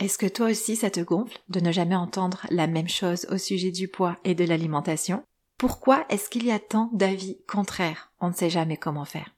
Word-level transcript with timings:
Est-ce 0.00 0.16
que 0.16 0.26
toi 0.26 0.48
aussi 0.48 0.76
ça 0.76 0.88
te 0.88 1.00
gonfle 1.00 1.38
de 1.50 1.60
ne 1.60 1.72
jamais 1.72 1.94
entendre 1.94 2.46
la 2.48 2.66
même 2.66 2.88
chose 2.88 3.26
au 3.30 3.36
sujet 3.36 3.70
du 3.70 3.86
poids 3.86 4.16
et 4.24 4.34
de 4.34 4.44
l'alimentation? 4.44 5.22
Pourquoi 5.58 6.06
est-ce 6.08 6.30
qu'il 6.30 6.46
y 6.46 6.50
a 6.50 6.58
tant 6.58 6.88
d'avis 6.94 7.36
contraires? 7.46 8.10
On 8.18 8.28
ne 8.28 8.34
sait 8.34 8.48
jamais 8.48 8.78
comment 8.78 9.04
faire. 9.04 9.34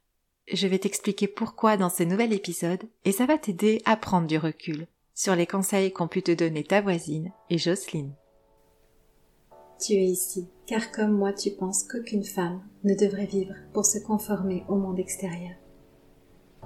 Je 0.53 0.69
vais 0.69 0.79
t'expliquer 0.79 1.27
pourquoi 1.27 1.77
dans 1.77 1.89
ce 1.91 2.05
nouvel 2.05 2.33
épisode 2.33 2.85
et 3.05 3.11
ça 3.11 3.27
va 3.27 3.39
t'aider 3.39 3.83
à 3.87 3.97
prendre 3.97 4.29
du 4.29 4.39
recul 4.39 4.87
sur 5.17 5.35
les 5.35 5.49
conseils 5.49 5.93
qu'ont 5.93 6.07
pu 6.07 6.23
te 6.23 6.31
donner 6.31 6.63
ta 6.63 6.81
voisine 6.81 7.33
et 7.51 7.59
Jocelyne. 7.59 8.15
Tu 9.85 9.95
es 9.95 10.05
ici, 10.05 10.47
car 10.67 10.93
comme 10.93 11.19
moi 11.19 11.33
tu 11.33 11.51
penses 11.51 11.83
qu'aucune 11.83 12.23
femme 12.23 12.63
ne 12.85 12.95
devrait 12.95 13.27
vivre 13.27 13.55
pour 13.73 13.85
se 13.85 13.99
conformer 13.99 14.63
au 14.69 14.77
monde 14.77 15.01
extérieur. 15.01 15.57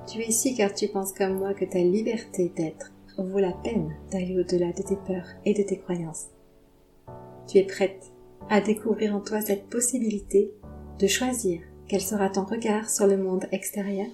Tu 0.07 0.21
es 0.21 0.27
ici 0.27 0.55
car 0.55 0.75
tu 0.75 0.87
penses 0.89 1.15
comme 1.15 1.39
moi 1.39 1.55
que 1.55 1.65
ta 1.65 1.79
liberté 1.79 2.53
d'être 2.55 2.93
vaut 3.25 3.39
la 3.39 3.53
peine 3.53 3.95
d'aller 4.11 4.39
au-delà 4.39 4.73
de 4.73 4.83
tes 4.83 4.97
peurs 4.97 5.29
et 5.45 5.55
de 5.55 5.63
tes 5.63 5.79
croyances. 5.79 6.27
Tu 7.47 7.59
es 7.59 7.65
prête 7.65 8.13
à 8.51 8.61
découvrir 8.61 9.15
en 9.15 9.21
toi 9.21 9.41
cette 9.41 9.69
possibilité 9.69 10.53
de 10.99 11.07
choisir 11.07 11.61
quel 11.89 12.01
sera 12.01 12.29
ton 12.29 12.45
regard 12.45 12.91
sur 12.91 13.07
le 13.07 13.17
monde 13.17 13.47
extérieur, 13.53 14.09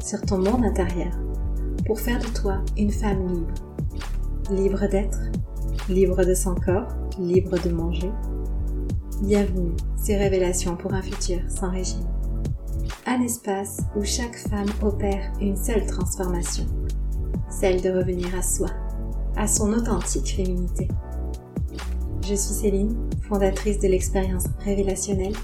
sur 0.00 0.20
ton 0.20 0.38
monde 0.38 0.64
intérieur, 0.64 1.12
pour 1.86 1.98
faire 1.98 2.18
de 2.18 2.38
toi 2.38 2.60
une 2.76 2.90
femme 2.90 3.26
libre. 3.28 3.54
Libre 4.50 4.88
d'être, 4.88 5.18
libre 5.88 6.24
de 6.24 6.34
son 6.34 6.54
corps, 6.54 6.88
libre 7.18 7.58
de 7.62 7.70
manger. 7.70 8.10
Bienvenue, 9.22 9.72
ces 9.96 10.16
révélations 10.16 10.76
pour 10.76 10.92
un 10.92 11.00
futur 11.00 11.38
sans 11.48 11.70
régime. 11.70 12.06
Un 13.06 13.22
espace 13.22 13.80
où 13.96 14.04
chaque 14.04 14.36
femme 14.36 14.68
opère 14.82 15.32
une 15.40 15.56
seule 15.56 15.86
transformation 15.86 16.66
celle 17.60 17.80
de 17.80 17.90
revenir 17.90 18.34
à 18.34 18.42
soi, 18.42 18.68
à 19.36 19.46
son 19.46 19.72
authentique 19.72 20.34
féminité. 20.34 20.88
Je 22.22 22.34
suis 22.34 22.54
Céline, 22.54 22.96
fondatrice 23.28 23.78
de 23.78 23.88
l'expérience 23.88 24.46
révélationnelle, 24.64 25.34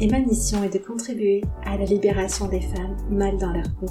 et 0.00 0.08
ma 0.08 0.20
mission 0.20 0.62
est 0.62 0.72
de 0.72 0.78
contribuer 0.78 1.42
à 1.64 1.76
la 1.76 1.84
libération 1.84 2.48
des 2.48 2.60
femmes 2.60 2.96
mal 3.10 3.36
dans 3.38 3.52
leur 3.52 3.70
peau. 3.74 3.86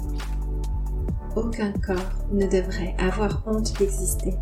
Aucun 1.36 1.72
corps 1.72 2.24
ne 2.32 2.46
devrait 2.46 2.94
avoir 2.98 3.42
honte 3.46 3.78
d'exister 3.78 4.34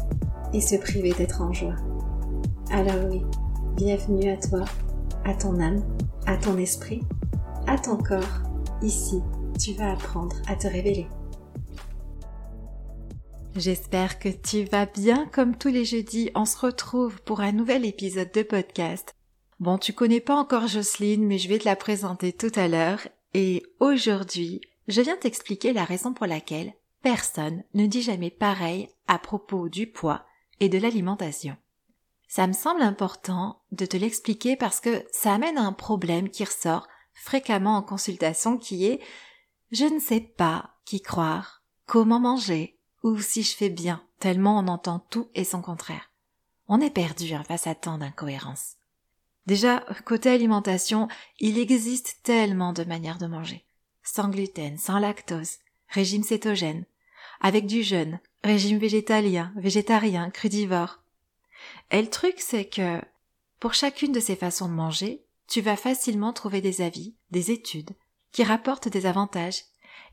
et 0.53 0.61
se 0.61 0.77
priver 0.77 1.13
d'être 1.13 1.43
en 1.43 1.53
joie. 1.53 1.77
Alors 2.71 3.11
oui, 3.11 3.23
bienvenue 3.77 4.31
à 4.31 4.37
toi, 4.37 4.65
à 5.25 5.35
ton 5.35 5.59
âme, 5.61 5.83
à 6.27 6.37
ton 6.37 6.57
esprit, 6.59 7.03
à 7.67 7.79
ton 7.79 7.97
corps. 7.97 8.43
Ici, 8.83 9.23
tu 9.59 9.75
vas 9.75 9.93
apprendre 9.93 10.37
à 10.49 10.55
te 10.55 10.67
révéler. 10.67 11.09
J'espère 13.57 14.19
que 14.19 14.29
tu 14.29 14.65
vas 14.65 14.85
bien 14.85 15.27
comme 15.27 15.57
tous 15.57 15.69
les 15.69 15.85
jeudis. 15.85 16.29
On 16.35 16.45
se 16.45 16.59
retrouve 16.59 17.23
pour 17.23 17.41
un 17.41 17.53
nouvel 17.53 17.87
épisode 17.87 18.33
de 18.33 18.43
podcast. 18.43 19.15
Bon, 19.61 19.79
tu 19.79 19.93
connais 19.93 20.21
pas 20.21 20.35
encore 20.35 20.67
Jocelyne, 20.67 21.25
mais 21.25 21.39
je 21.39 21.49
vais 21.49 21.61
te 21.61 21.65
la 21.65 21.77
présenter 21.77 22.33
tout 22.33 22.51
à 22.57 22.67
l'heure. 22.67 23.07
Et 23.33 23.63
aujourd'hui, 23.79 24.61
je 24.89 25.01
viens 25.01 25.17
t'expliquer 25.17 25.73
la 25.73 25.85
raison 25.85 26.13
pour 26.13 26.27
laquelle 26.27 26.75
personne 27.01 27.63
ne 27.75 27.87
dit 27.87 28.03
jamais 28.03 28.31
pareil 28.31 28.89
à 29.07 29.21
propos 29.21 29.69
du 29.69 29.87
poids 29.87 30.25
et 30.59 30.69
de 30.69 30.79
l'alimentation. 30.79 31.57
Ça 32.27 32.49
me 32.49 32.55
semble 32.55 32.83
important 32.83 33.63
de 33.71 33.87
te 33.87 33.97
l'expliquer 33.97 34.57
parce 34.57 34.81
que 34.81 35.05
ça 35.13 35.33
amène 35.33 35.59
à 35.59 35.63
un 35.63 35.73
problème 35.73 36.29
qui 36.29 36.43
ressort 36.43 36.89
fréquemment 37.13 37.77
en 37.77 37.83
consultation 37.83 38.59
qui 38.59 38.87
est 38.87 39.01
je 39.71 39.85
ne 39.85 40.01
sais 40.01 40.21
pas 40.21 40.71
qui 40.85 41.01
croire, 41.01 41.63
comment 41.87 42.19
manger, 42.19 42.81
ou 43.05 43.21
si 43.21 43.43
je 43.43 43.55
fais 43.55 43.69
bien, 43.69 44.03
tellement 44.19 44.59
on 44.59 44.67
entend 44.67 44.99
tout 45.11 45.29
et 45.35 45.45
son 45.45 45.61
contraire. 45.61 46.11
On 46.67 46.81
est 46.81 46.91
perdu 46.91 47.35
hein, 47.35 47.45
face 47.47 47.67
à 47.67 47.75
tant 47.75 47.99
d'incohérences. 47.99 48.77
Déjà, 49.47 49.85
côté 50.07 50.31
alimentation, 50.31 51.09
il 51.39 51.59
existe 51.59 52.21
tellement 52.23 52.73
de 52.73 52.83
manières 52.83 53.19
de 53.19 53.27
manger. 53.27 53.67
Sans 54.03 54.29
gluten, 54.29 54.79
sans 54.79 54.99
lactose, 54.99 55.59
régime 55.89 56.23
cétogène, 56.23 56.87
avec 57.41 57.67
du 57.67 57.83
jeûne, 57.83 58.21
régime 58.43 58.79
végétalien, 58.79 59.53
végétarien, 59.57 60.31
crudivore. 60.31 61.01
Et 61.91 62.01
le 62.01 62.09
truc, 62.09 62.37
c'est 62.39 62.65
que, 62.65 63.03
pour 63.61 63.75
chacune 63.75 64.13
de 64.13 64.21
ces 64.21 64.37
façons 64.37 64.69
de 64.69 64.73
manger, 64.73 65.23
tu 65.47 65.61
vas 65.61 65.77
facilement 65.77 66.33
trouver 66.33 66.63
des 66.63 66.81
avis, 66.81 67.15
des 67.31 67.51
études, 67.51 67.91
qui 68.33 68.45
rapportent 68.45 68.89
des 68.89 69.05
avantages, 69.05 69.65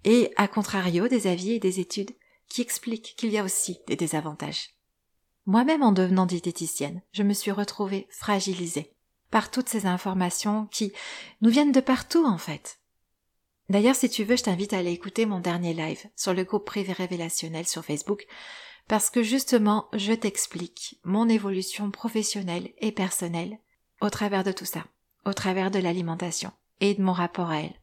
et, 0.03 0.33
à 0.35 0.49
contrario, 0.49 1.07
des 1.07 1.27
avis 1.27 1.53
et 1.53 1.59
des 1.59 1.79
études 1.79 2.11
qui 2.51 2.61
explique 2.61 3.15
qu'il 3.17 3.31
y 3.31 3.37
a 3.37 3.43
aussi 3.43 3.79
des 3.87 3.95
désavantages. 3.95 4.71
Moi-même, 5.45 5.83
en 5.83 5.91
devenant 5.91 6.25
diététicienne, 6.25 7.01
je 7.11 7.23
me 7.23 7.33
suis 7.33 7.51
retrouvée 7.51 8.07
fragilisée 8.11 8.93
par 9.31 9.49
toutes 9.49 9.69
ces 9.69 9.85
informations 9.85 10.67
qui 10.67 10.91
nous 11.41 11.49
viennent 11.49 11.71
de 11.71 11.79
partout, 11.79 12.25
en 12.25 12.37
fait. 12.37 12.79
D'ailleurs, 13.69 13.95
si 13.95 14.09
tu 14.09 14.23
veux, 14.23 14.35
je 14.35 14.43
t'invite 14.43 14.73
à 14.73 14.79
aller 14.79 14.91
écouter 14.91 15.25
mon 15.25 15.39
dernier 15.39 15.73
live 15.73 16.05
sur 16.15 16.33
le 16.33 16.43
groupe 16.43 16.65
privé 16.65 16.91
révélationnel 16.91 17.65
sur 17.65 17.85
Facebook, 17.85 18.27
parce 18.87 19.09
que 19.09 19.23
justement, 19.23 19.87
je 19.93 20.11
t'explique 20.11 20.99
mon 21.05 21.29
évolution 21.29 21.89
professionnelle 21.89 22.73
et 22.79 22.91
personnelle 22.91 23.57
au 24.01 24.09
travers 24.09 24.43
de 24.43 24.51
tout 24.51 24.65
ça, 24.65 24.83
au 25.25 25.33
travers 25.33 25.71
de 25.71 25.79
l'alimentation 25.79 26.51
et 26.81 26.93
de 26.93 27.01
mon 27.01 27.13
rapport 27.13 27.49
à 27.49 27.61
elle. 27.61 27.79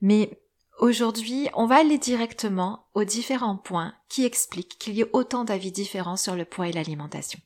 Mais 0.00 0.38
Aujourd'hui, 0.78 1.48
on 1.54 1.66
va 1.66 1.76
aller 1.76 1.96
directement 1.96 2.86
aux 2.92 3.04
différents 3.04 3.56
points 3.56 3.94
qui 4.08 4.24
expliquent 4.26 4.78
qu'il 4.78 4.94
y 4.94 5.00
ait 5.00 5.10
autant 5.14 5.44
d'avis 5.44 5.72
différents 5.72 6.18
sur 6.18 6.36
le 6.36 6.44
poids 6.44 6.68
et 6.68 6.72
l'alimentation. 6.72 7.40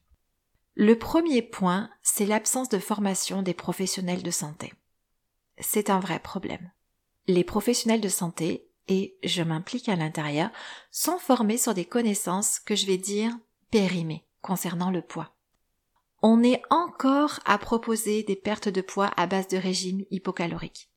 Le 0.74 0.98
premier 0.98 1.40
point, 1.40 1.90
c'est 2.02 2.26
l'absence 2.26 2.68
de 2.68 2.78
formation 2.78 3.42
des 3.42 3.54
professionnels 3.54 4.24
de 4.24 4.30
santé. 4.32 4.72
C'est 5.58 5.90
un 5.90 6.00
vrai 6.00 6.18
problème. 6.18 6.72
Les 7.28 7.44
professionnels 7.44 8.00
de 8.00 8.08
santé, 8.08 8.68
et 8.88 9.16
je 9.22 9.42
m'implique 9.42 9.88
à 9.88 9.94
l'intérieur, 9.94 10.50
sont 10.90 11.18
formés 11.18 11.58
sur 11.58 11.74
des 11.74 11.84
connaissances 11.84 12.58
que 12.58 12.74
je 12.74 12.86
vais 12.86 12.96
dire 12.96 13.32
périmées 13.70 14.26
concernant 14.42 14.90
le 14.90 15.02
poids. 15.02 15.36
On 16.22 16.42
est 16.42 16.62
encore 16.70 17.38
à 17.44 17.58
proposer 17.58 18.24
des 18.24 18.36
pertes 18.36 18.68
de 18.68 18.80
poids 18.80 19.12
à 19.16 19.26
base 19.26 19.46
de 19.46 19.56
régime 19.56 20.04
hypocalorique. 20.10 20.90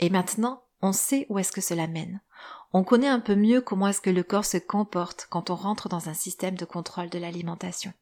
Et 0.00 0.10
maintenant, 0.10 0.63
on 0.82 0.92
sait 0.92 1.26
où 1.28 1.38
est-ce 1.38 1.52
que 1.52 1.60
cela 1.60 1.86
mène. 1.86 2.20
On 2.72 2.84
connaît 2.84 3.08
un 3.08 3.20
peu 3.20 3.34
mieux 3.34 3.60
comment 3.60 3.88
est-ce 3.88 4.00
que 4.00 4.10
le 4.10 4.22
corps 4.22 4.44
se 4.44 4.56
comporte 4.56 5.26
quand 5.30 5.50
on 5.50 5.54
rentre 5.54 5.88
dans 5.88 6.08
un 6.08 6.14
système 6.14 6.56
de 6.56 6.64
contrôle 6.64 7.08
de 7.08 7.18
l'alimentation. 7.18 7.92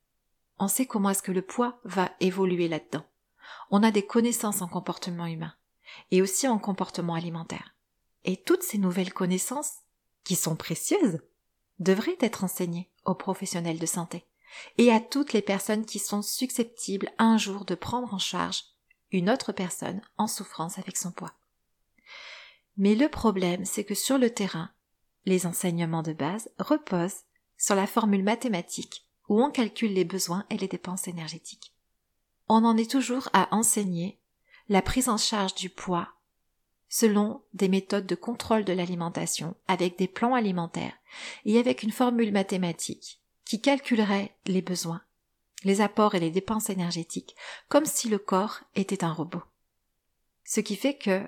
On 0.58 0.68
sait 0.68 0.86
comment 0.86 1.10
est-ce 1.10 1.22
que 1.22 1.32
le 1.32 1.42
poids 1.42 1.78
va 1.84 2.10
évoluer 2.20 2.68
là-dedans. 2.68 3.04
On 3.70 3.82
a 3.82 3.90
des 3.90 4.06
connaissances 4.06 4.62
en 4.62 4.68
comportement 4.68 5.26
humain 5.26 5.54
et 6.10 6.22
aussi 6.22 6.48
en 6.48 6.58
comportement 6.58 7.14
alimentaire. 7.14 7.74
Et 8.24 8.36
toutes 8.36 8.62
ces 8.62 8.78
nouvelles 8.78 9.12
connaissances, 9.12 9.74
qui 10.24 10.36
sont 10.36 10.56
précieuses, 10.56 11.20
devraient 11.80 12.18
être 12.20 12.44
enseignées 12.44 12.90
aux 13.04 13.14
professionnels 13.14 13.78
de 13.78 13.86
santé 13.86 14.24
et 14.78 14.92
à 14.92 15.00
toutes 15.00 15.32
les 15.32 15.42
personnes 15.42 15.84
qui 15.84 15.98
sont 15.98 16.22
susceptibles 16.22 17.10
un 17.18 17.38
jour 17.38 17.64
de 17.64 17.74
prendre 17.74 18.14
en 18.14 18.18
charge 18.18 18.64
une 19.10 19.30
autre 19.30 19.52
personne 19.52 20.00
en 20.16 20.26
souffrance 20.26 20.78
avec 20.78 20.96
son 20.96 21.10
poids. 21.10 21.32
Mais 22.76 22.94
le 22.94 23.08
problème, 23.08 23.64
c'est 23.64 23.84
que 23.84 23.94
sur 23.94 24.18
le 24.18 24.30
terrain, 24.30 24.70
les 25.24 25.46
enseignements 25.46 26.02
de 26.02 26.12
base 26.12 26.50
reposent 26.58 27.24
sur 27.56 27.74
la 27.74 27.86
formule 27.86 28.24
mathématique 28.24 29.06
où 29.28 29.42
on 29.42 29.50
calcule 29.50 29.92
les 29.92 30.04
besoins 30.04 30.44
et 30.50 30.56
les 30.56 30.68
dépenses 30.68 31.08
énergétiques. 31.08 31.74
On 32.48 32.64
en 32.64 32.76
est 32.76 32.90
toujours 32.90 33.28
à 33.32 33.54
enseigner 33.54 34.18
la 34.68 34.82
prise 34.82 35.08
en 35.08 35.16
charge 35.16 35.54
du 35.54 35.70
poids 35.70 36.08
selon 36.88 37.42
des 37.54 37.68
méthodes 37.68 38.06
de 38.06 38.14
contrôle 38.14 38.64
de 38.64 38.72
l'alimentation 38.72 39.56
avec 39.66 39.96
des 39.96 40.08
plans 40.08 40.34
alimentaires 40.34 40.92
et 41.46 41.58
avec 41.58 41.82
une 41.82 41.90
formule 41.90 42.32
mathématique 42.32 43.22
qui 43.46 43.62
calculerait 43.62 44.36
les 44.46 44.60
besoins, 44.60 45.00
les 45.64 45.80
apports 45.80 46.14
et 46.14 46.20
les 46.20 46.30
dépenses 46.30 46.68
énergétiques 46.68 47.34
comme 47.68 47.86
si 47.86 48.08
le 48.08 48.18
corps 48.18 48.60
était 48.74 49.04
un 49.04 49.12
robot. 49.12 49.42
Ce 50.44 50.60
qui 50.60 50.76
fait 50.76 50.98
que 50.98 51.26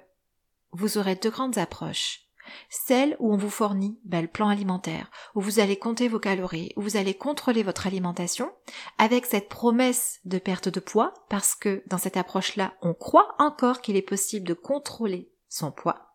vous 0.75 0.99
aurez 0.99 1.15
deux 1.15 1.31
grandes 1.31 1.59
approches. 1.59 2.21
Celle 2.69 3.17
où 3.21 3.32
on 3.32 3.37
vous 3.37 3.50
fournit 3.50 3.99
ben, 4.05 4.21
le 4.21 4.29
plan 4.29 4.49
alimentaire, 4.49 5.11
où 5.35 5.41
vous 5.41 5.61
allez 5.61 5.76
compter 5.76 6.09
vos 6.09 6.19
calories, 6.19 6.73
où 6.76 6.82
vous 6.82 6.97
allez 6.97 7.15
contrôler 7.15 7.62
votre 7.62 7.87
alimentation, 7.87 8.53
avec 8.99 9.25
cette 9.25 9.49
promesse 9.49 10.21
de 10.25 10.38
perte 10.38 10.69
de 10.69 10.81
poids, 10.81 11.15
parce 11.31 11.55
que 11.55 11.82
dans 11.87 11.99
cette 11.99 12.17
approche-là, 12.17 12.75
on 12.82 12.93
croit 12.93 13.35
encore 13.38 13.81
qu'il 13.81 13.97
est 13.97 14.03
possible 14.03 14.47
de 14.47 14.55
contrôler 14.55 15.31
son 15.49 15.71
poids. 15.71 16.11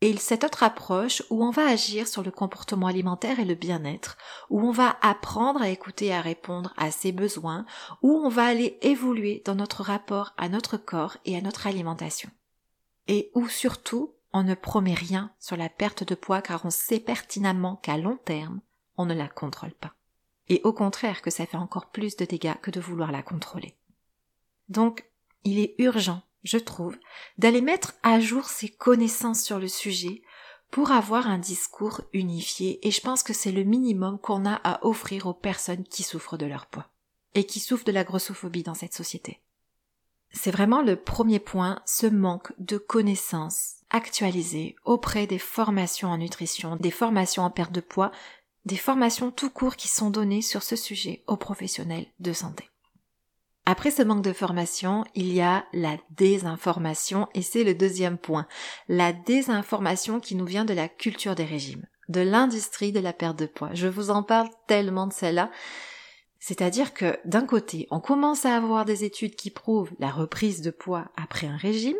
Et 0.00 0.14
cette 0.16 0.44
autre 0.44 0.64
approche 0.64 1.22
où 1.30 1.44
on 1.44 1.50
va 1.50 1.66
agir 1.66 2.08
sur 2.08 2.22
le 2.22 2.30
comportement 2.30 2.88
alimentaire 2.88 3.40
et 3.40 3.44
le 3.44 3.54
bien-être, 3.54 4.18
où 4.50 4.60
on 4.60 4.72
va 4.72 4.98
apprendre 5.00 5.62
à 5.62 5.70
écouter 5.70 6.12
à 6.12 6.20
répondre 6.20 6.74
à 6.76 6.90
ses 6.90 7.12
besoins, 7.12 7.64
où 8.02 8.12
on 8.12 8.28
va 8.28 8.44
aller 8.44 8.78
évoluer 8.82 9.42
dans 9.46 9.54
notre 9.54 9.82
rapport 9.82 10.34
à 10.36 10.48
notre 10.48 10.76
corps 10.76 11.16
et 11.24 11.36
à 11.38 11.40
notre 11.40 11.66
alimentation 11.66 12.28
et 13.08 13.30
où 13.34 13.48
surtout 13.48 14.14
on 14.32 14.42
ne 14.42 14.54
promet 14.54 14.94
rien 14.94 15.32
sur 15.38 15.56
la 15.56 15.68
perte 15.68 16.04
de 16.04 16.14
poids 16.14 16.42
car 16.42 16.64
on 16.64 16.70
sait 16.70 17.00
pertinemment 17.00 17.76
qu'à 17.76 17.96
long 17.96 18.16
terme, 18.24 18.60
on 18.96 19.06
ne 19.06 19.14
la 19.14 19.28
contrôle 19.28 19.72
pas. 19.72 19.94
et 20.48 20.60
au 20.64 20.72
contraire 20.72 21.22
que 21.22 21.30
ça 21.30 21.46
fait 21.46 21.56
encore 21.56 21.86
plus 21.86 22.16
de 22.16 22.24
dégâts 22.24 22.60
que 22.60 22.70
de 22.70 22.80
vouloir 22.80 23.12
la 23.12 23.22
contrôler. 23.22 23.76
Donc, 24.68 25.08
il 25.44 25.58
est 25.58 25.74
urgent, 25.78 26.22
je 26.42 26.58
trouve, 26.58 26.98
d'aller 27.38 27.60
mettre 27.60 27.94
à 28.02 28.20
jour 28.20 28.44
ses 28.44 28.68
connaissances 28.68 29.42
sur 29.42 29.58
le 29.58 29.68
sujet 29.68 30.22
pour 30.70 30.90
avoir 30.90 31.28
un 31.28 31.38
discours 31.38 32.02
unifié 32.12 32.86
et 32.86 32.90
je 32.90 33.00
pense 33.00 33.22
que 33.22 33.32
c'est 33.32 33.52
le 33.52 33.64
minimum 33.64 34.18
qu'on 34.18 34.44
a 34.44 34.54
à 34.64 34.84
offrir 34.84 35.26
aux 35.26 35.34
personnes 35.34 35.84
qui 35.84 36.02
souffrent 36.02 36.36
de 36.36 36.46
leur 36.46 36.66
poids 36.66 36.88
et 37.34 37.44
qui 37.46 37.60
souffrent 37.60 37.84
de 37.84 37.92
la 37.92 38.04
grossophobie 38.04 38.62
dans 38.62 38.74
cette 38.74 38.94
société. 38.94 39.40
C'est 40.34 40.50
vraiment 40.50 40.82
le 40.82 40.96
premier 40.96 41.38
point, 41.38 41.80
ce 41.86 42.06
manque 42.06 42.52
de 42.58 42.76
connaissances 42.76 43.76
actualisées 43.90 44.74
auprès 44.84 45.26
des 45.26 45.38
formations 45.38 46.08
en 46.08 46.18
nutrition, 46.18 46.76
des 46.76 46.90
formations 46.90 47.44
en 47.44 47.50
perte 47.50 47.72
de 47.72 47.80
poids, 47.80 48.10
des 48.64 48.76
formations 48.76 49.30
tout 49.30 49.50
court 49.50 49.76
qui 49.76 49.88
sont 49.88 50.10
données 50.10 50.42
sur 50.42 50.62
ce 50.62 50.74
sujet 50.74 51.22
aux 51.28 51.36
professionnels 51.36 52.06
de 52.18 52.32
santé. 52.32 52.68
Après 53.64 53.92
ce 53.92 54.02
manque 54.02 54.24
de 54.24 54.32
formation, 54.32 55.04
il 55.14 55.32
y 55.32 55.40
a 55.40 55.64
la 55.72 55.96
désinformation 56.10 57.28
et 57.34 57.40
c'est 57.40 57.64
le 57.64 57.74
deuxième 57.74 58.18
point. 58.18 58.46
La 58.88 59.12
désinformation 59.12 60.20
qui 60.20 60.34
nous 60.34 60.44
vient 60.44 60.66
de 60.66 60.74
la 60.74 60.88
culture 60.88 61.34
des 61.34 61.44
régimes, 61.44 61.86
de 62.08 62.20
l'industrie 62.20 62.92
de 62.92 63.00
la 63.00 63.12
perte 63.12 63.38
de 63.38 63.46
poids. 63.46 63.70
Je 63.72 63.86
vous 63.86 64.10
en 64.10 64.22
parle 64.22 64.48
tellement 64.66 65.06
de 65.06 65.12
celle-là 65.12 65.50
c'est-à-dire 66.46 66.92
que 66.92 67.18
d'un 67.24 67.46
côté, 67.46 67.88
on 67.90 68.00
commence 68.00 68.44
à 68.44 68.54
avoir 68.54 68.84
des 68.84 69.02
études 69.02 69.34
qui 69.34 69.48
prouvent 69.48 69.92
la 69.98 70.10
reprise 70.10 70.60
de 70.60 70.70
poids 70.70 71.06
après 71.16 71.46
un 71.46 71.56
régime, 71.56 71.96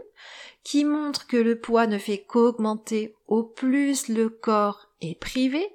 qui 0.63 0.85
montrent 0.85 1.27
que 1.27 1.39
le 1.39 1.59
poids 1.59 1.87
ne 1.87 1.97
fait 1.97 2.19
qu'augmenter 2.19 3.17
au 3.27 3.43
plus 3.43 4.09
le 4.09 4.29
corps 4.29 4.91
est 5.01 5.19
privé, 5.19 5.67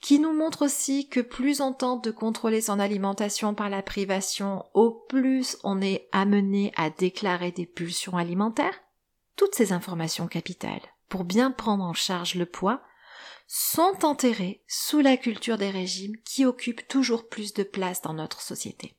qui 0.00 0.20
nous 0.20 0.32
montrent 0.32 0.66
aussi 0.66 1.08
que 1.08 1.18
plus 1.18 1.60
on 1.60 1.72
tente 1.72 2.04
de 2.04 2.12
contrôler 2.12 2.60
son 2.60 2.78
alimentation 2.78 3.54
par 3.54 3.68
la 3.68 3.82
privation, 3.82 4.66
au 4.72 4.92
plus 4.92 5.58
on 5.64 5.82
est 5.82 6.08
amené 6.12 6.72
à 6.76 6.90
déclarer 6.90 7.50
des 7.50 7.66
pulsions 7.66 8.16
alimentaires. 8.16 8.78
Toutes 9.34 9.56
ces 9.56 9.72
informations 9.72 10.28
capitales 10.28 10.80
pour 11.08 11.24
bien 11.24 11.50
prendre 11.50 11.82
en 11.82 11.92
charge 11.92 12.36
le 12.36 12.46
poids 12.46 12.82
sont 13.46 14.04
enterrés 14.04 14.62
sous 14.66 15.00
la 15.00 15.16
culture 15.16 15.58
des 15.58 15.70
régimes 15.70 16.16
qui 16.24 16.44
occupent 16.44 16.86
toujours 16.88 17.28
plus 17.28 17.52
de 17.52 17.62
place 17.62 18.02
dans 18.02 18.14
notre 18.14 18.40
société. 18.40 18.94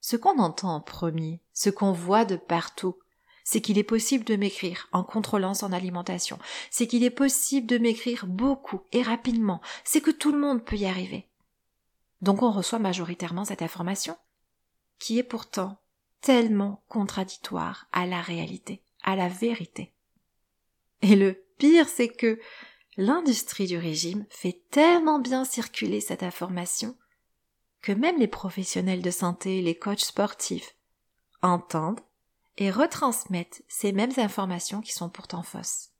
Ce 0.00 0.16
qu'on 0.16 0.38
entend 0.38 0.74
en 0.74 0.80
premier, 0.80 1.40
ce 1.52 1.70
qu'on 1.70 1.92
voit 1.92 2.24
de 2.24 2.36
partout, 2.36 2.96
c'est 3.44 3.60
qu'il 3.60 3.78
est 3.78 3.84
possible 3.84 4.24
de 4.24 4.36
m'écrire 4.36 4.88
en 4.92 5.02
contrôlant 5.02 5.54
son 5.54 5.72
alimentation, 5.72 6.38
c'est 6.70 6.86
qu'il 6.86 7.02
est 7.02 7.10
possible 7.10 7.66
de 7.66 7.78
m'écrire 7.78 8.26
beaucoup 8.26 8.82
et 8.92 9.02
rapidement, 9.02 9.60
c'est 9.84 10.00
que 10.00 10.10
tout 10.10 10.32
le 10.32 10.38
monde 10.38 10.64
peut 10.64 10.76
y 10.76 10.86
arriver. 10.86 11.26
Donc 12.22 12.42
on 12.42 12.50
reçoit 12.50 12.78
majoritairement 12.78 13.44
cette 13.44 13.62
information, 13.62 14.16
qui 14.98 15.18
est 15.18 15.24
pourtant 15.24 15.78
tellement 16.20 16.82
contradictoire 16.88 17.86
à 17.92 18.06
la 18.06 18.20
réalité, 18.20 18.82
à 19.02 19.16
la 19.16 19.28
vérité. 19.28 19.92
Et 21.02 21.16
le 21.16 21.42
pire, 21.58 21.88
c'est 21.88 22.08
que 22.08 22.38
l'industrie 23.00 23.66
du 23.66 23.78
régime 23.78 24.26
fait 24.28 24.62
tellement 24.70 25.18
bien 25.18 25.46
circuler 25.46 26.00
cette 26.00 26.22
information 26.22 26.96
que 27.80 27.92
même 27.92 28.18
les 28.18 28.28
professionnels 28.28 29.00
de 29.00 29.10
santé, 29.10 29.62
les 29.62 29.74
coachs 29.74 30.04
sportifs, 30.04 30.76
entendent 31.40 32.00
et 32.58 32.70
retransmettent 32.70 33.62
ces 33.68 33.92
mêmes 33.92 34.12
informations 34.18 34.82
qui 34.82 34.92
sont 34.92 35.08
pourtant 35.08 35.42
fausses, 35.42 35.92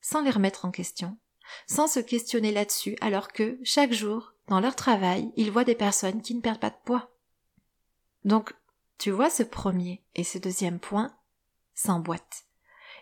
sans 0.00 0.22
les 0.22 0.30
remettre 0.30 0.64
en 0.64 0.70
question, 0.70 1.18
sans 1.66 1.88
se 1.88 1.98
questionner 1.98 2.52
là-dessus, 2.52 2.96
alors 3.00 3.32
que, 3.32 3.58
chaque 3.64 3.92
jour, 3.92 4.32
dans 4.46 4.60
leur 4.60 4.76
travail, 4.76 5.32
ils 5.34 5.50
voient 5.50 5.64
des 5.64 5.74
personnes 5.74 6.22
qui 6.22 6.36
ne 6.36 6.40
perdent 6.40 6.60
pas 6.60 6.70
de 6.70 6.76
poids. 6.84 7.10
Donc, 8.24 8.54
tu 8.98 9.10
vois 9.10 9.30
ce 9.30 9.42
premier 9.42 10.04
et 10.14 10.22
ce 10.22 10.38
deuxième 10.38 10.78
point 10.78 11.12
s'emboîtent. 11.74 12.45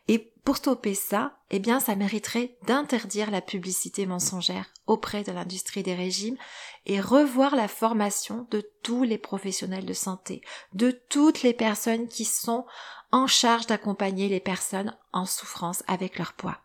Et 0.08 0.32
pour 0.44 0.58
stopper 0.58 0.94
ça, 0.94 1.38
eh 1.50 1.58
bien, 1.58 1.80
ça 1.80 1.96
mériterait 1.96 2.56
d'interdire 2.66 3.30
la 3.30 3.40
publicité 3.40 4.04
mensongère 4.04 4.66
auprès 4.86 5.22
de 5.22 5.32
l'industrie 5.32 5.82
des 5.82 5.94
régimes 5.94 6.36
et 6.84 7.00
revoir 7.00 7.56
la 7.56 7.68
formation 7.68 8.46
de 8.50 8.60
tous 8.82 9.04
les 9.04 9.16
professionnels 9.16 9.86
de 9.86 9.94
santé, 9.94 10.42
de 10.74 10.90
toutes 10.90 11.42
les 11.42 11.54
personnes 11.54 12.08
qui 12.08 12.26
sont 12.26 12.66
en 13.12 13.26
charge 13.26 13.66
d'accompagner 13.66 14.28
les 14.28 14.40
personnes 14.40 14.94
en 15.12 15.24
souffrance 15.24 15.82
avec 15.86 16.18
leur 16.18 16.34
poids. 16.34 16.58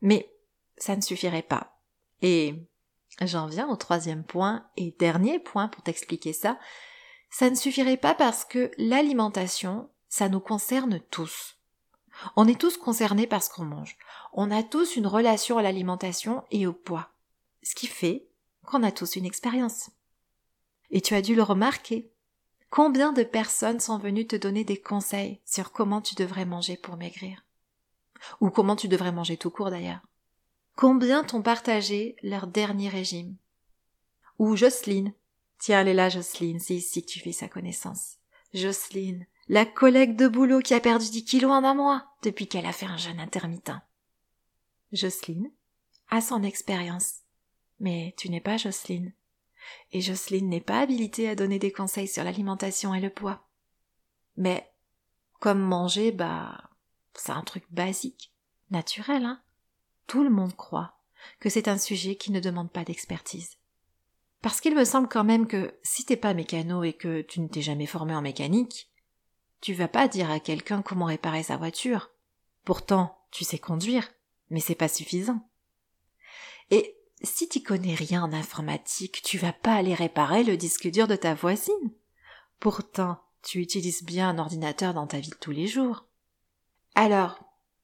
Mais 0.00 0.32
ça 0.78 0.96
ne 0.96 1.02
suffirait 1.02 1.42
pas. 1.42 1.78
Et 2.22 2.54
j'en 3.20 3.46
viens 3.46 3.68
au 3.68 3.76
troisième 3.76 4.24
point 4.24 4.66
et 4.76 4.94
dernier 4.98 5.38
point 5.38 5.68
pour 5.68 5.82
t'expliquer 5.82 6.32
ça. 6.32 6.58
Ça 7.30 7.50
ne 7.50 7.56
suffirait 7.56 7.96
pas 7.96 8.14
parce 8.14 8.44
que 8.44 8.70
l'alimentation, 8.78 9.90
ça 10.08 10.28
nous 10.28 10.40
concerne 10.40 11.00
tous. 11.10 11.55
On 12.36 12.48
est 12.48 12.60
tous 12.60 12.76
concernés 12.76 13.26
par 13.26 13.42
ce 13.42 13.50
qu'on 13.50 13.64
mange. 13.64 13.96
On 14.32 14.50
a 14.50 14.62
tous 14.62 14.96
une 14.96 15.06
relation 15.06 15.58
à 15.58 15.62
l'alimentation 15.62 16.44
et 16.50 16.66
au 16.66 16.72
poids. 16.72 17.10
Ce 17.62 17.74
qui 17.74 17.86
fait 17.86 18.26
qu'on 18.64 18.82
a 18.82 18.92
tous 18.92 19.16
une 19.16 19.26
expérience. 19.26 19.90
Et 20.90 21.00
tu 21.00 21.14
as 21.14 21.22
dû 21.22 21.34
le 21.34 21.42
remarquer. 21.42 22.10
Combien 22.70 23.12
de 23.12 23.22
personnes 23.22 23.80
sont 23.80 23.98
venues 23.98 24.26
te 24.26 24.36
donner 24.36 24.64
des 24.64 24.80
conseils 24.80 25.40
sur 25.44 25.72
comment 25.72 26.00
tu 26.00 26.14
devrais 26.14 26.44
manger 26.44 26.76
pour 26.76 26.96
maigrir? 26.96 27.44
Ou 28.40 28.50
comment 28.50 28.76
tu 28.76 28.88
devrais 28.88 29.12
manger 29.12 29.36
tout 29.36 29.50
court 29.50 29.70
d'ailleurs? 29.70 30.00
Combien 30.74 31.24
t'ont 31.24 31.42
partagé 31.42 32.16
leur 32.22 32.46
dernier 32.46 32.88
régime? 32.88 33.36
Ou 34.38 34.56
Jocelyne 34.56 35.12
Tiens, 35.58 35.80
elle 35.80 35.88
est 35.88 35.94
là, 35.94 36.10
Jocelyne, 36.10 36.60
c'est 36.60 36.74
ici 36.74 37.02
que 37.02 37.10
tu 37.10 37.20
fais 37.20 37.32
sa 37.32 37.48
connaissance. 37.48 38.16
Jocelyne, 38.52 39.26
la 39.48 39.64
collègue 39.64 40.16
de 40.16 40.28
boulot 40.28 40.60
qui 40.60 40.74
a 40.74 40.80
perdu 40.80 41.08
10 41.10 41.24
kilos 41.24 41.52
en 41.52 41.64
un 41.64 41.74
mois 41.74 42.06
depuis 42.22 42.48
qu'elle 42.48 42.66
a 42.66 42.72
fait 42.72 42.86
un 42.86 42.96
jeûne 42.96 43.20
intermittent. 43.20 43.72
Jocelyne 44.92 45.50
a 46.10 46.20
son 46.20 46.42
expérience. 46.42 47.20
Mais 47.78 48.14
tu 48.16 48.30
n'es 48.30 48.40
pas 48.40 48.56
Jocelyne. 48.56 49.12
Et 49.92 50.00
Jocelyne 50.00 50.48
n'est 50.48 50.60
pas 50.60 50.80
habilitée 50.80 51.28
à 51.28 51.34
donner 51.34 51.58
des 51.58 51.72
conseils 51.72 52.08
sur 52.08 52.24
l'alimentation 52.24 52.94
et 52.94 53.00
le 53.00 53.10
poids. 53.10 53.46
Mais, 54.36 54.72
comme 55.40 55.60
manger, 55.60 56.12
bah, 56.12 56.70
c'est 57.14 57.32
un 57.32 57.42
truc 57.42 57.64
basique, 57.70 58.32
naturel, 58.70 59.24
hein. 59.24 59.40
Tout 60.06 60.22
le 60.22 60.30
monde 60.30 60.54
croit 60.54 60.94
que 61.40 61.50
c'est 61.50 61.68
un 61.68 61.78
sujet 61.78 62.16
qui 62.16 62.30
ne 62.30 62.40
demande 62.40 62.70
pas 62.70 62.84
d'expertise. 62.84 63.56
Parce 64.40 64.60
qu'il 64.60 64.76
me 64.76 64.84
semble 64.84 65.08
quand 65.08 65.24
même 65.24 65.48
que 65.48 65.74
si 65.82 66.04
t'es 66.04 66.16
pas 66.16 66.34
mécano 66.34 66.84
et 66.84 66.92
que 66.92 67.22
tu 67.22 67.40
ne 67.40 67.48
t'es 67.48 67.62
jamais 67.62 67.86
formé 67.86 68.14
en 68.14 68.22
mécanique, 68.22 68.88
tu 69.66 69.74
vas 69.74 69.88
pas 69.88 70.06
dire 70.06 70.30
à 70.30 70.38
quelqu'un 70.38 70.80
comment 70.80 71.06
réparer 71.06 71.42
sa 71.42 71.56
voiture. 71.56 72.12
Pourtant, 72.64 73.18
tu 73.32 73.42
sais 73.42 73.58
conduire, 73.58 74.08
mais 74.48 74.60
c'est 74.60 74.76
pas 74.76 74.86
suffisant. 74.86 75.40
Et 76.70 76.96
si 77.20 77.48
tu 77.48 77.60
connais 77.64 77.96
rien 77.96 78.22
en 78.22 78.32
informatique, 78.32 79.22
tu 79.24 79.38
vas 79.38 79.52
pas 79.52 79.74
aller 79.74 79.92
réparer 79.92 80.44
le 80.44 80.56
disque 80.56 80.88
dur 80.88 81.08
de 81.08 81.16
ta 81.16 81.34
voisine. 81.34 81.90
Pourtant, 82.60 83.18
tu 83.42 83.58
utilises 83.58 84.04
bien 84.04 84.28
un 84.28 84.38
ordinateur 84.38 84.94
dans 84.94 85.08
ta 85.08 85.18
vie 85.18 85.30
de 85.30 85.34
tous 85.34 85.50
les 85.50 85.66
jours. 85.66 86.04
Alors, 86.94 87.40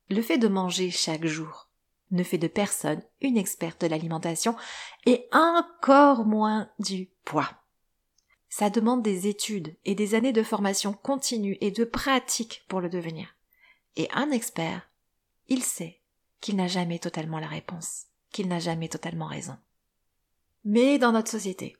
le 0.08 0.22
fait 0.22 0.38
de 0.38 0.46
manger 0.46 0.92
chaque 0.92 1.26
jour 1.26 1.68
ne 2.12 2.22
fait 2.22 2.38
de 2.38 2.46
personne 2.46 3.02
une 3.20 3.36
experte 3.36 3.80
de 3.80 3.88
l'alimentation 3.88 4.54
et 5.04 5.26
encore 5.32 6.26
moins 6.26 6.70
du 6.78 7.10
poids. 7.24 7.50
Ça 8.54 8.68
demande 8.68 9.02
des 9.02 9.28
études 9.28 9.74
et 9.86 9.94
des 9.94 10.14
années 10.14 10.34
de 10.34 10.42
formation 10.42 10.92
continue 10.92 11.56
et 11.62 11.70
de 11.70 11.84
pratique 11.84 12.66
pour 12.68 12.82
le 12.82 12.90
devenir. 12.90 13.34
Et 13.96 14.10
un 14.12 14.30
expert, 14.30 14.90
il 15.48 15.62
sait 15.62 16.02
qu'il 16.42 16.56
n'a 16.56 16.68
jamais 16.68 16.98
totalement 16.98 17.38
la 17.38 17.46
réponse, 17.46 18.08
qu'il 18.30 18.48
n'a 18.48 18.58
jamais 18.58 18.90
totalement 18.90 19.24
raison. 19.24 19.56
Mais 20.66 20.98
dans 20.98 21.12
notre 21.12 21.30
société, 21.30 21.78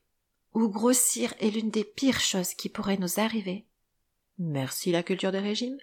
où 0.55 0.67
grossir 0.71 1.35
est 1.41 1.51
l'une 1.51 1.69
des 1.69 1.85
pires 1.85 2.21
choses 2.21 2.55
qui 2.55 2.71
pourraient 2.71 2.97
nous 2.97 3.21
arriver, 3.21 3.67
merci 4.39 4.93
la 4.93 5.03
culture 5.03 5.31
des 5.31 5.41
régimes, 5.41 5.79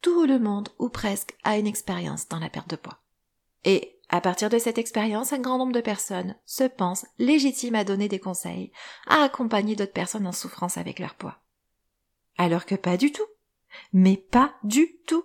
tout 0.00 0.24
le 0.24 0.38
monde 0.38 0.70
ou 0.78 0.88
presque 0.88 1.36
a 1.44 1.58
une 1.58 1.66
expérience 1.66 2.26
dans 2.26 2.38
la 2.38 2.48
perte 2.48 2.70
de 2.70 2.76
poids. 2.76 3.02
Et 3.64 3.95
à 4.08 4.20
partir 4.20 4.48
de 4.48 4.58
cette 4.58 4.78
expérience, 4.78 5.32
un 5.32 5.38
grand 5.38 5.58
nombre 5.58 5.72
de 5.72 5.80
personnes 5.80 6.36
se 6.44 6.64
pensent 6.64 7.06
légitimes 7.18 7.74
à 7.74 7.84
donner 7.84 8.08
des 8.08 8.20
conseils, 8.20 8.70
à 9.06 9.22
accompagner 9.22 9.74
d'autres 9.74 9.92
personnes 9.92 10.26
en 10.26 10.32
souffrance 10.32 10.78
avec 10.78 10.98
leur 10.98 11.14
poids. 11.14 11.38
Alors 12.38 12.66
que 12.66 12.74
pas 12.74 12.96
du 12.96 13.10
tout. 13.12 13.26
Mais 13.92 14.16
pas 14.16 14.54
du 14.62 14.96
tout. 15.06 15.24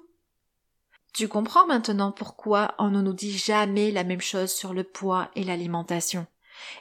Tu 1.13 1.27
comprends 1.27 1.67
maintenant 1.67 2.11
pourquoi 2.11 2.73
on 2.79 2.89
ne 2.89 3.01
nous 3.01 3.13
dit 3.13 3.37
jamais 3.37 3.91
la 3.91 4.03
même 4.03 4.21
chose 4.21 4.51
sur 4.51 4.73
le 4.73 4.83
poids 4.83 5.29
et 5.35 5.43
l'alimentation. 5.43 6.25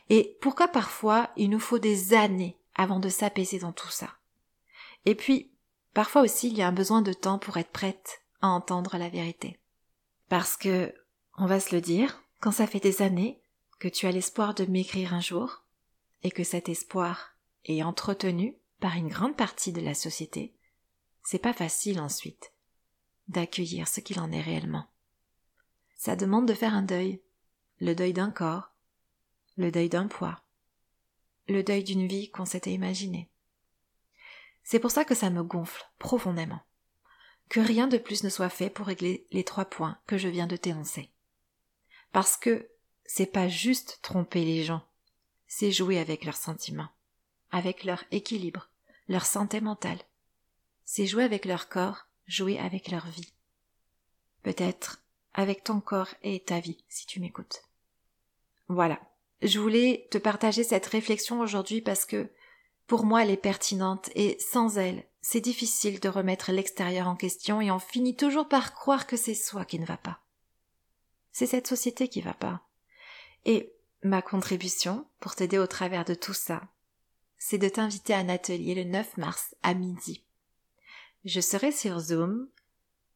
Et 0.08 0.38
pourquoi 0.40 0.68
parfois 0.68 1.30
il 1.36 1.50
nous 1.50 1.60
faut 1.60 1.78
des 1.78 2.14
années 2.14 2.58
avant 2.74 3.00
de 3.00 3.08
s'apaiser 3.08 3.58
dans 3.58 3.72
tout 3.72 3.90
ça. 3.90 4.08
Et 5.04 5.14
puis, 5.14 5.52
parfois 5.94 6.22
aussi 6.22 6.48
il 6.48 6.56
y 6.56 6.62
a 6.62 6.68
un 6.68 6.72
besoin 6.72 7.02
de 7.02 7.12
temps 7.12 7.38
pour 7.38 7.56
être 7.56 7.70
prête 7.70 8.22
à 8.40 8.48
entendre 8.48 8.96
la 8.96 9.08
vérité. 9.08 9.58
Parce 10.28 10.56
que 10.56 10.94
on 11.40 11.46
va 11.46 11.58
se 11.58 11.74
le 11.74 11.80
dire, 11.80 12.22
quand 12.40 12.52
ça 12.52 12.66
fait 12.66 12.80
des 12.80 13.00
années 13.00 13.40
que 13.78 13.88
tu 13.88 14.06
as 14.06 14.12
l'espoir 14.12 14.54
de 14.54 14.66
m'écrire 14.66 15.14
un 15.14 15.22
jour, 15.22 15.64
et 16.22 16.30
que 16.30 16.44
cet 16.44 16.68
espoir 16.68 17.34
est 17.64 17.82
entretenu 17.82 18.58
par 18.78 18.94
une 18.96 19.08
grande 19.08 19.38
partie 19.38 19.72
de 19.72 19.80
la 19.80 19.94
société, 19.94 20.54
c'est 21.24 21.38
pas 21.38 21.54
facile 21.54 21.98
ensuite 21.98 22.52
d'accueillir 23.28 23.88
ce 23.88 24.00
qu'il 24.00 24.20
en 24.20 24.30
est 24.32 24.40
réellement. 24.42 24.86
Ça 25.96 26.14
demande 26.14 26.46
de 26.46 26.52
faire 26.52 26.74
un 26.74 26.82
deuil, 26.82 27.22
le 27.78 27.94
deuil 27.94 28.12
d'un 28.12 28.30
corps, 28.30 28.74
le 29.56 29.70
deuil 29.70 29.88
d'un 29.88 30.08
poids, 30.08 30.42
le 31.48 31.62
deuil 31.62 31.84
d'une 31.84 32.06
vie 32.06 32.30
qu'on 32.30 32.44
s'était 32.44 32.72
imaginée. 32.72 33.30
C'est 34.62 34.78
pour 34.78 34.90
ça 34.90 35.06
que 35.06 35.14
ça 35.14 35.30
me 35.30 35.42
gonfle 35.42 35.90
profondément. 35.98 36.60
Que 37.48 37.60
rien 37.60 37.86
de 37.86 37.96
plus 37.96 38.24
ne 38.24 38.28
soit 38.28 38.50
fait 38.50 38.68
pour 38.68 38.86
régler 38.86 39.26
les 39.30 39.44
trois 39.44 39.64
points 39.64 39.98
que 40.06 40.18
je 40.18 40.28
viens 40.28 40.46
de 40.46 40.56
t'énoncer. 40.56 41.10
Parce 42.12 42.36
que 42.36 42.68
c'est 43.04 43.32
pas 43.32 43.48
juste 43.48 43.98
tromper 44.02 44.44
les 44.44 44.64
gens, 44.64 44.82
c'est 45.46 45.72
jouer 45.72 45.98
avec 45.98 46.24
leurs 46.24 46.36
sentiments, 46.36 46.88
avec 47.50 47.84
leur 47.84 48.04
équilibre, 48.10 48.68
leur 49.08 49.26
santé 49.26 49.60
mentale. 49.60 49.98
C'est 50.84 51.06
jouer 51.06 51.24
avec 51.24 51.44
leur 51.44 51.68
corps, 51.68 52.06
jouer 52.26 52.58
avec 52.58 52.90
leur 52.90 53.06
vie. 53.08 53.32
Peut-être 54.42 55.02
avec 55.34 55.64
ton 55.64 55.80
corps 55.80 56.14
et 56.22 56.40
ta 56.40 56.60
vie, 56.60 56.84
si 56.88 57.06
tu 57.06 57.20
m'écoutes. 57.20 57.62
Voilà. 58.68 59.00
Je 59.42 59.58
voulais 59.58 60.06
te 60.10 60.18
partager 60.18 60.64
cette 60.64 60.86
réflexion 60.86 61.40
aujourd'hui 61.40 61.80
parce 61.80 62.04
que 62.04 62.28
pour 62.86 63.04
moi 63.04 63.22
elle 63.22 63.30
est 63.30 63.36
pertinente 63.36 64.10
et 64.14 64.36
sans 64.38 64.78
elle, 64.78 65.04
c'est 65.22 65.40
difficile 65.40 66.00
de 66.00 66.08
remettre 66.08 66.52
l'extérieur 66.52 67.08
en 67.08 67.16
question 67.16 67.60
et 67.60 67.70
on 67.70 67.78
finit 67.78 68.16
toujours 68.16 68.48
par 68.48 68.74
croire 68.74 69.06
que 69.06 69.16
c'est 69.16 69.34
soi 69.34 69.64
qui 69.64 69.78
ne 69.78 69.86
va 69.86 69.96
pas. 69.96 70.20
C'est 71.40 71.46
cette 71.46 71.68
société 71.68 72.08
qui 72.08 72.20
va 72.20 72.34
pas. 72.34 72.60
Et 73.46 73.72
ma 74.02 74.20
contribution 74.20 75.06
pour 75.20 75.34
t'aider 75.34 75.56
au 75.56 75.66
travers 75.66 76.04
de 76.04 76.12
tout 76.12 76.34
ça, 76.34 76.60
c'est 77.38 77.56
de 77.56 77.70
t'inviter 77.70 78.12
à 78.12 78.18
un 78.18 78.28
atelier 78.28 78.74
le 78.74 78.84
9 78.84 79.16
mars 79.16 79.56
à 79.62 79.72
midi. 79.72 80.22
Je 81.24 81.40
serai 81.40 81.72
sur 81.72 81.98
Zoom 81.98 82.46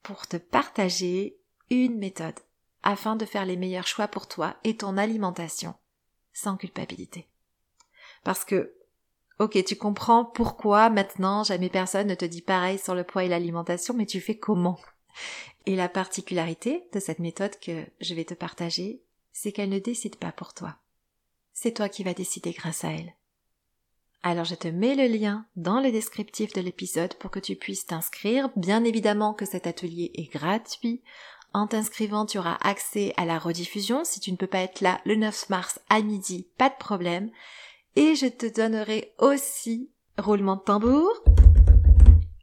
pour 0.03 0.27
te 0.27 0.39
partager 0.39 1.37
une 1.69 1.99
méthode 1.99 2.41
afin 2.83 3.15
de 3.15 3.27
faire 3.27 3.45
les 3.45 3.59
meilleurs 3.59 3.87
choix 3.87 4.09
pour 4.09 4.27
toi 4.27 4.57
et 4.65 4.79
ton 4.79 4.97
alimentation 4.97 5.75
sans 6.33 6.57
culpabilité. 6.57 7.29
Parce 8.23 8.47
que, 8.47 8.75
ok, 9.39 9.63
tu 9.65 9.77
comprends 9.77 10.25
pourquoi 10.25 10.89
maintenant 10.89 11.45
jamais 11.45 11.69
personne 11.69 12.07
ne 12.07 12.15
te 12.15 12.25
dit 12.25 12.41
pareil 12.41 12.79
sur 12.79 12.95
le 12.95 13.05
poids 13.05 13.25
et 13.25 13.29
l'alimentation, 13.29 13.93
mais 13.93 14.07
tu 14.07 14.23
fais 14.23 14.39
comment? 14.39 14.81
Et 15.67 15.77
la 15.77 15.89
particularité 15.89 16.85
de 16.93 17.01
cette 17.01 17.19
méthode 17.19 17.59
que 17.61 17.85
je 18.01 18.15
vais 18.15 18.25
te 18.25 18.35
partager, 18.35 19.01
c'est 19.33 19.53
qu'elle 19.53 19.71
ne 19.71 19.79
décide 19.79 20.17
pas 20.17 20.33
pour 20.33 20.55
toi. 20.55 20.77
C'est 21.53 21.75
toi 21.75 21.89
qui 21.89 22.05
vas 22.05 22.15
décider 22.15 22.53
grâce 22.53 22.85
à 22.85 22.93
elle. 22.93 23.15
Alors 24.23 24.45
je 24.47 24.55
te 24.55 24.69
mets 24.69 24.95
le 24.95 25.07
lien 25.07 25.45
dans 25.55 25.81
le 25.81 25.93
descriptif 25.93 26.53
de 26.55 26.63
l'épisode 26.63 27.15
pour 27.15 27.31
que 27.31 27.39
tu 27.39 27.57
puisses 27.57 27.87
t'inscrire. 27.87 28.49
Bien 28.57 28.83
évidemment 28.83 29.35
que 29.35 29.45
cet 29.45 29.67
atelier 29.67 30.11
est 30.15 30.33
gratuit. 30.33 31.03
En 31.53 31.67
t'inscrivant, 31.67 32.27
tu 32.27 32.39
auras 32.39 32.57
accès 32.63 33.13
à 33.17 33.27
la 33.27 33.39
rediffusion. 33.39 34.03
Si 34.05 34.21
tu 34.21 34.33
ne 34.33 34.37
peux 34.37 34.47
pas 34.47 34.63
être 34.63 34.81
là 34.81 35.01
le 35.05 35.15
9 35.15 35.51
mars 35.51 35.79
à 35.89 36.01
midi, 36.01 36.49
pas 36.59 36.71
de 36.71 36.75
problème. 36.79 37.31
Et 37.97 38.17
je 38.17 38.27
te 38.27 38.47
donnerai 38.47 39.15
aussi, 39.19 39.91
roulement 40.19 40.57
de 40.57 40.63
tambour, 40.63 41.13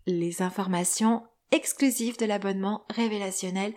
les 0.06 0.42
informations 0.42 1.24
exclusives 1.52 2.18
de 2.18 2.26
l'abonnement 2.26 2.86
révélationnel 2.90 3.74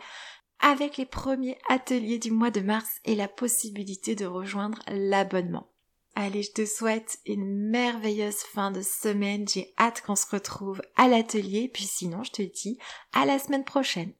avec 0.61 0.97
les 0.97 1.07
premiers 1.07 1.59
ateliers 1.69 2.19
du 2.19 2.31
mois 2.31 2.51
de 2.51 2.61
mars 2.61 3.01
et 3.05 3.15
la 3.15 3.29
possibilité 3.29 4.15
de 4.15 4.27
rejoindre 4.27 4.81
l'abonnement. 4.89 5.69
Allez, 6.17 6.43
je 6.43 6.53
te 6.53 6.65
souhaite 6.65 7.19
une 7.27 7.71
merveilleuse 7.71 8.37
fin 8.37 8.71
de 8.71 8.83
semaine. 8.83 9.49
J'ai 9.49 9.75
hâte 9.79 10.01
qu'on 10.03 10.15
se 10.15 10.29
retrouve 10.31 10.81
à 10.97 11.09
l'atelier. 11.09 11.69
Puis 11.69 11.85
sinon, 11.85 12.23
je 12.23 12.31
te 12.31 12.43
dis 12.43 12.79
à 13.13 13.27
la 13.27 13.39
semaine 13.39 13.65
prochaine. 13.65 14.13